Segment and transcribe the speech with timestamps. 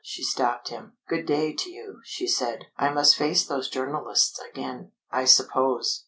[0.03, 0.93] she stopped him.
[1.07, 2.65] "Good day to you," she said.
[2.75, 5.99] "I must face those journalists again, I suppose.